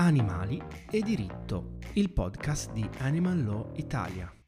Animali 0.00 0.58
e 0.90 1.02
diritto, 1.02 1.76
il 1.92 2.10
podcast 2.10 2.72
di 2.72 2.88
Animal 3.00 3.44
Law 3.44 3.72
Italia. 3.74 4.39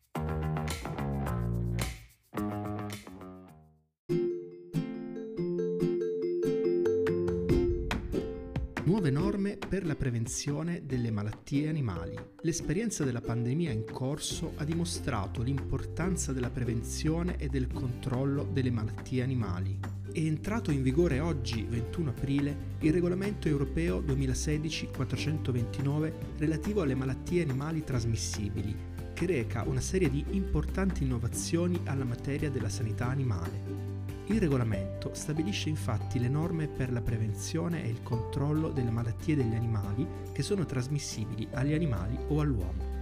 Nuove 8.84 9.10
norme 9.10 9.56
per 9.56 9.86
la 9.86 9.94
prevenzione 9.94 10.82
delle 10.84 11.10
malattie 11.10 11.68
animali. 11.68 12.16
L'esperienza 12.40 13.04
della 13.04 13.20
pandemia 13.20 13.70
in 13.70 13.84
corso 13.84 14.52
ha 14.56 14.64
dimostrato 14.64 15.42
l'importanza 15.42 16.32
della 16.32 16.50
prevenzione 16.50 17.36
e 17.36 17.48
del 17.48 17.72
controllo 17.72 18.44
delle 18.44 18.70
malattie 18.70 19.22
animali 19.22 19.78
è 20.12 20.18
entrato 20.18 20.70
in 20.70 20.82
vigore 20.82 21.20
oggi, 21.20 21.64
21 21.66 22.10
aprile, 22.10 22.56
il 22.80 22.92
regolamento 22.92 23.48
europeo 23.48 24.00
2016-429 24.00 26.12
relativo 26.36 26.82
alle 26.82 26.94
malattie 26.94 27.42
animali 27.42 27.82
trasmissibili, 27.82 28.76
che 29.14 29.26
reca 29.26 29.62
una 29.62 29.80
serie 29.80 30.10
di 30.10 30.22
importanti 30.32 31.04
innovazioni 31.04 31.80
alla 31.84 32.04
materia 32.04 32.50
della 32.50 32.68
sanità 32.68 33.06
animale. 33.06 33.91
Il 34.26 34.38
regolamento 34.38 35.10
stabilisce 35.14 35.68
infatti 35.68 36.18
le 36.18 36.28
norme 36.28 36.68
per 36.68 36.92
la 36.92 37.00
prevenzione 37.00 37.84
e 37.84 37.88
il 37.88 38.02
controllo 38.02 38.70
delle 38.70 38.90
malattie 38.90 39.34
degli 39.34 39.54
animali 39.54 40.06
che 40.32 40.42
sono 40.42 40.64
trasmissibili 40.64 41.48
agli 41.52 41.74
animali 41.74 42.16
o 42.28 42.40
all'uomo. 42.40 43.00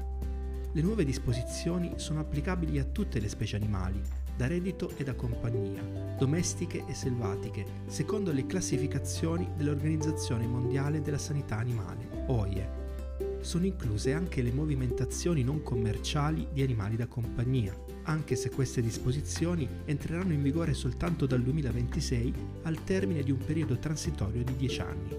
Le 0.72 0.82
nuove 0.82 1.04
disposizioni 1.04 1.94
sono 1.96 2.20
applicabili 2.20 2.78
a 2.78 2.84
tutte 2.84 3.20
le 3.20 3.28
specie 3.28 3.56
animali, 3.56 4.00
da 4.34 4.46
reddito 4.46 4.92
e 4.96 5.04
da 5.04 5.14
compagnia, 5.14 5.82
domestiche 6.16 6.84
e 6.86 6.94
selvatiche, 6.94 7.66
secondo 7.86 8.32
le 8.32 8.46
classificazioni 8.46 9.46
dell'Organizzazione 9.56 10.46
Mondiale 10.46 11.02
della 11.02 11.18
Sanità 11.18 11.58
Animale, 11.58 12.24
OIE. 12.28 12.79
Sono 13.40 13.64
incluse 13.64 14.12
anche 14.12 14.42
le 14.42 14.52
movimentazioni 14.52 15.42
non 15.42 15.62
commerciali 15.62 16.48
di 16.52 16.62
animali 16.62 16.96
da 16.96 17.06
compagnia, 17.06 17.74
anche 18.02 18.36
se 18.36 18.50
queste 18.50 18.82
disposizioni 18.82 19.68
entreranno 19.86 20.32
in 20.32 20.42
vigore 20.42 20.74
soltanto 20.74 21.26
dal 21.26 21.42
2026 21.42 22.34
al 22.62 22.84
termine 22.84 23.22
di 23.22 23.30
un 23.30 23.38
periodo 23.38 23.78
transitorio 23.78 24.44
di 24.44 24.56
10 24.56 24.80
anni. 24.80 25.16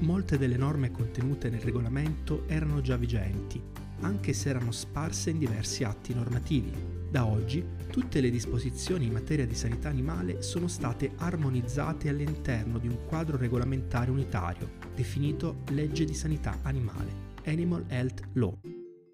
Molte 0.00 0.38
delle 0.38 0.56
norme 0.56 0.92
contenute 0.92 1.50
nel 1.50 1.60
regolamento 1.60 2.44
erano 2.46 2.80
già 2.80 2.96
vigenti, 2.96 3.60
anche 4.00 4.32
se 4.32 4.50
erano 4.50 4.70
sparse 4.70 5.30
in 5.30 5.38
diversi 5.38 5.82
atti 5.82 6.14
normativi, 6.14 6.70
da 7.10 7.26
oggi 7.26 7.64
tutte 7.90 8.20
le 8.20 8.30
disposizioni 8.30 9.06
in 9.06 9.12
materia 9.12 9.46
di 9.46 9.54
sanità 9.54 9.88
animale 9.88 10.42
sono 10.42 10.68
state 10.68 11.12
armonizzate 11.16 12.08
all'interno 12.08 12.78
di 12.78 12.86
un 12.86 12.98
quadro 13.06 13.36
regolamentare 13.36 14.10
unitario, 14.10 14.70
definito 14.94 15.62
Legge 15.70 16.04
di 16.04 16.14
Sanità 16.14 16.58
Animale, 16.62 17.27
Animal 17.48 17.86
Health 17.88 18.28
Law, 18.34 18.60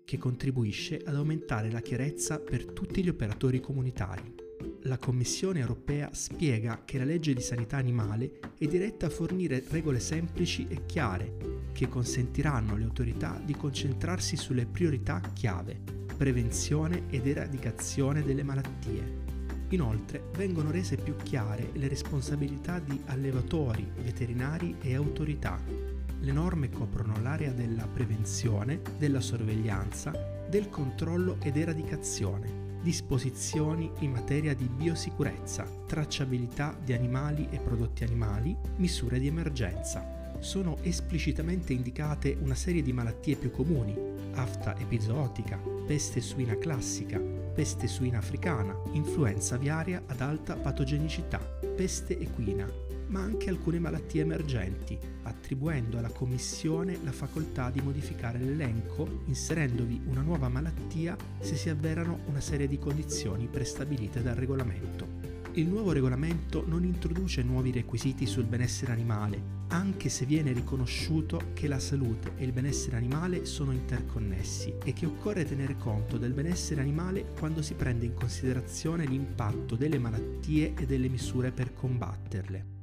che 0.04 0.18
contribuisce 0.18 1.00
ad 1.04 1.14
aumentare 1.14 1.70
la 1.70 1.80
chiarezza 1.80 2.40
per 2.40 2.66
tutti 2.66 3.02
gli 3.02 3.08
operatori 3.08 3.60
comunitari. 3.60 4.34
La 4.82 4.98
Commissione 4.98 5.60
europea 5.60 6.10
spiega 6.12 6.82
che 6.84 6.98
la 6.98 7.04
legge 7.04 7.32
di 7.32 7.40
sanità 7.40 7.76
animale 7.76 8.40
è 8.58 8.66
diretta 8.66 9.06
a 9.06 9.10
fornire 9.10 9.64
regole 9.68 10.00
semplici 10.00 10.66
e 10.68 10.84
chiare 10.84 11.36
che 11.72 11.88
consentiranno 11.88 12.74
alle 12.74 12.84
autorità 12.84 13.40
di 13.42 13.54
concentrarsi 13.54 14.36
sulle 14.36 14.66
priorità 14.66 15.20
chiave 15.32 15.80
prevenzione 16.16 17.04
ed 17.10 17.26
eradicazione 17.26 18.22
delle 18.22 18.42
malattie. 18.42 19.22
Inoltre 19.70 20.30
vengono 20.36 20.70
rese 20.70 20.96
più 20.96 21.16
chiare 21.16 21.70
le 21.72 21.88
responsabilità 21.88 22.78
di 22.78 23.00
allevatori, 23.06 23.86
veterinari 23.96 24.76
e 24.80 24.94
autorità. 24.94 25.93
Le 26.24 26.32
norme 26.32 26.70
coprono 26.70 27.20
l'area 27.20 27.52
della 27.52 27.86
prevenzione, 27.86 28.80
della 28.96 29.20
sorveglianza, 29.20 30.10
del 30.48 30.70
controllo 30.70 31.36
ed 31.42 31.58
eradicazione, 31.58 32.78
disposizioni 32.82 33.90
in 33.98 34.12
materia 34.12 34.54
di 34.54 34.64
biosicurezza, 34.64 35.66
tracciabilità 35.86 36.78
di 36.82 36.94
animali 36.94 37.48
e 37.50 37.58
prodotti 37.58 38.04
animali, 38.04 38.56
misure 38.76 39.18
di 39.18 39.26
emergenza. 39.26 40.32
Sono 40.38 40.78
esplicitamente 40.80 41.74
indicate 41.74 42.34
una 42.40 42.54
serie 42.54 42.80
di 42.80 42.94
malattie 42.94 43.36
più 43.36 43.50
comuni, 43.50 43.94
afta 44.32 44.78
epizootica, 44.78 45.60
peste 45.86 46.22
suina 46.22 46.56
classica, 46.56 47.18
peste 47.18 47.86
suina 47.86 48.16
africana, 48.16 48.74
influenza 48.92 49.56
aviaria 49.56 50.02
ad 50.06 50.22
alta 50.22 50.56
patogenicità, 50.56 51.38
peste 51.76 52.18
equina, 52.18 52.66
ma 53.14 53.20
anche 53.20 53.48
alcune 53.48 53.78
malattie 53.78 54.22
emergenti, 54.22 54.98
attribuendo 55.22 55.98
alla 55.98 56.10
Commissione 56.10 56.98
la 57.04 57.12
facoltà 57.12 57.70
di 57.70 57.80
modificare 57.80 58.40
l'elenco 58.40 59.20
inserendovi 59.26 60.00
una 60.06 60.20
nuova 60.20 60.48
malattia 60.48 61.16
se 61.38 61.54
si 61.54 61.68
avverano 61.68 62.22
una 62.26 62.40
serie 62.40 62.66
di 62.66 62.76
condizioni 62.76 63.46
prestabilite 63.46 64.20
dal 64.20 64.34
regolamento. 64.34 65.22
Il 65.52 65.68
nuovo 65.68 65.92
regolamento 65.92 66.64
non 66.66 66.82
introduce 66.82 67.44
nuovi 67.44 67.70
requisiti 67.70 68.26
sul 68.26 68.46
benessere 68.46 68.90
animale, 68.90 69.62
anche 69.68 70.08
se 70.08 70.26
viene 70.26 70.50
riconosciuto 70.50 71.52
che 71.52 71.68
la 71.68 71.78
salute 71.78 72.32
e 72.36 72.44
il 72.44 72.50
benessere 72.50 72.96
animale 72.96 73.44
sono 73.44 73.70
interconnessi 73.70 74.74
e 74.82 74.92
che 74.92 75.06
occorre 75.06 75.44
tenere 75.44 75.76
conto 75.76 76.18
del 76.18 76.32
benessere 76.32 76.80
animale 76.80 77.26
quando 77.38 77.62
si 77.62 77.74
prende 77.74 78.06
in 78.06 78.14
considerazione 78.14 79.06
l'impatto 79.06 79.76
delle 79.76 80.00
malattie 80.00 80.74
e 80.76 80.84
delle 80.84 81.08
misure 81.08 81.52
per 81.52 81.72
combatterle. 81.72 82.73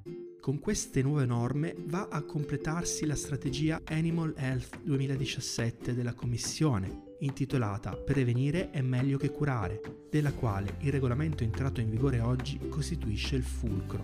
Con 0.41 0.57
queste 0.57 1.03
nuove 1.03 1.27
norme 1.27 1.75
va 1.85 2.07
a 2.09 2.23
completarsi 2.23 3.05
la 3.05 3.13
strategia 3.13 3.79
Animal 3.85 4.33
Health 4.35 4.79
2017 4.81 5.93
della 5.93 6.15
Commissione, 6.15 7.17
intitolata 7.19 7.95
Prevenire 7.95 8.71
è 8.71 8.81
meglio 8.81 9.19
che 9.19 9.29
curare, 9.29 10.07
della 10.09 10.33
quale 10.33 10.77
il 10.79 10.91
regolamento 10.91 11.43
entrato 11.43 11.79
in 11.79 11.91
vigore 11.91 12.21
oggi 12.21 12.57
costituisce 12.69 13.35
il 13.35 13.43
fulcro. 13.43 14.03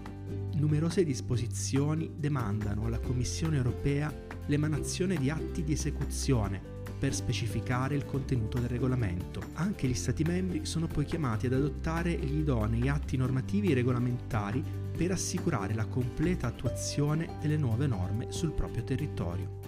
Numerose 0.54 1.04
disposizioni 1.04 2.12
demandano 2.16 2.86
alla 2.86 3.00
Commissione 3.00 3.58
europea 3.58 4.14
l'emanazione 4.46 5.16
di 5.16 5.32
atti 5.32 5.64
di 5.64 5.74
esecuzione 5.74 6.62
per 7.00 7.16
specificare 7.16 7.96
il 7.96 8.06
contenuto 8.06 8.60
del 8.60 8.70
regolamento. 8.70 9.42
Anche 9.54 9.88
gli 9.88 9.96
Stati 9.96 10.24
membri 10.24 10.68
sono 10.68 10.86
poi 10.86 11.06
chiamati 11.06 11.48
ad 11.48 11.54
adottare 11.54 12.16
gli 12.16 12.42
idonei 12.42 12.90
atti 12.90 13.18
normativi 13.18 13.72
e 13.72 13.74
regolamentari 13.74 14.86
per 14.98 15.12
assicurare 15.12 15.76
la 15.76 15.86
completa 15.86 16.48
attuazione 16.48 17.38
delle 17.40 17.56
nuove 17.56 17.86
norme 17.86 18.32
sul 18.32 18.52
proprio 18.52 18.84
territorio. 18.84 19.60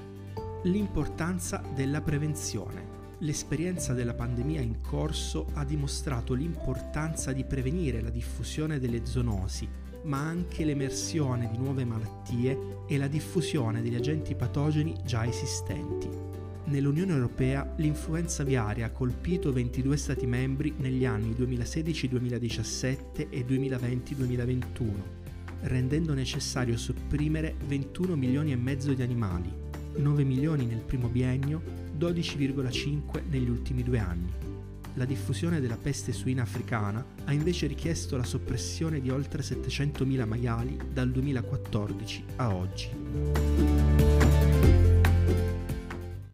L'importanza 0.63 1.62
della 1.75 2.01
prevenzione. 2.01 2.97
L'esperienza 3.19 3.94
della 3.94 4.16
pandemia 4.16 4.59
in 4.59 4.81
corso 4.81 5.45
ha 5.53 5.63
dimostrato 5.63 6.34
l'importanza 6.34 7.31
di 7.31 7.44
prevenire 7.44 8.01
la 8.01 8.09
diffusione 8.09 8.79
delle 8.79 9.06
zoonosi, 9.06 9.69
ma 10.03 10.19
anche 10.19 10.66
l'emersione 10.66 11.47
di 11.51 11.57
nuove 11.57 11.85
malattie 11.85 12.85
e 12.88 12.97
la 12.97 13.07
diffusione 13.07 13.81
degli 13.84 13.96
agenti 13.96 14.34
patogeni 14.34 14.97
già 15.03 15.25
esistenti. 15.28 16.28
Nell'Unione 16.69 17.13
Europea 17.13 17.74
l'influenza 17.78 18.44
aviaria 18.44 18.85
ha 18.85 18.91
colpito 18.91 19.52
22 19.52 19.97
Stati 19.97 20.28
membri 20.28 20.75
negli 20.78 21.03
anni 21.03 21.31
2016-2017 21.31 23.28
e 23.30 23.46
2020-2021 23.46 25.18
rendendo 25.62 26.13
necessario 26.13 26.78
sopprimere 26.78 27.56
21 27.66 28.16
milioni 28.16 28.52
e 28.52 28.56
mezzo 28.56 28.94
di 28.94 29.02
animali, 29.02 29.52
9 29.97 30.24
milioni 30.24 30.66
nel 30.66 30.79
primo 30.79 31.08
biennio, 31.08 31.62
12,5 31.97 33.24
negli 33.29 33.50
ultimi 33.50 33.84
due 33.84 34.00
anni. 34.00 34.31
La 34.94 35.06
diffusione 35.06 35.59
della 35.59 35.78
peste 35.78 36.13
suina 36.13 36.44
africana 36.44 37.03
ha 37.25 37.34
invece 37.34 37.68
richiesto 37.68 38.16
la 38.18 38.24
soppressione 38.24 39.02
di 39.02 39.09
oltre 39.09 39.41
700.000 39.41 40.25
maiali 40.25 40.78
dal 40.91 41.12
2014 41.12 42.24
a 42.38 42.56
oggi. 42.56 43.78